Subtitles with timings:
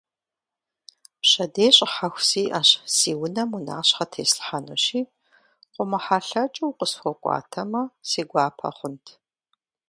[1.21, 5.01] Пщэдей щӀыхьэху сиӀэщ, си унэм унащхьэ теслъхьэнущи,
[5.73, 9.05] къомыхьэлъэкӀыу укъысхуэкӀуатэмэ, си гуапэ хъунт.